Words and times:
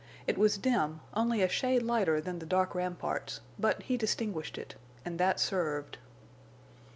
It 0.25 0.35
was 0.35 0.57
dim, 0.57 1.01
only 1.13 1.43
a 1.43 1.47
shade 1.47 1.83
lighter 1.83 2.19
than 2.19 2.39
the 2.39 2.45
dark 2.47 2.73
ramparts, 2.73 3.39
but 3.59 3.83
he 3.83 3.97
distinguished 3.97 4.57
it, 4.57 4.73
and 5.05 5.19
that 5.19 5.39
served. 5.39 5.99